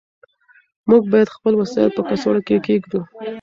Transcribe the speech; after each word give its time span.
موږ 0.89 1.01
باید 1.11 1.33
خپل 1.35 1.53
وسایل 1.61 1.89
په 1.95 2.01
کڅوړه 2.09 2.41
کې 2.47 2.55
کېږدو. 2.67 2.99